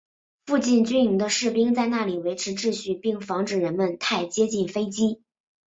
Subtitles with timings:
[0.47, 5.21] 附近军营的士兵在那里维持秩序并防止人们太接近飞机。